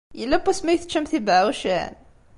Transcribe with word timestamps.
Yella 0.19 0.37
wasmi 0.45 0.69
ay 0.71 0.79
teččamt 0.81 1.15
ibeɛɛucen? 1.17 1.93